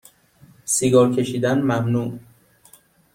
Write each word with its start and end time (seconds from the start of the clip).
سیگار 0.65 1.11
کشیدن 1.15 1.61
ممنوع 1.61 2.19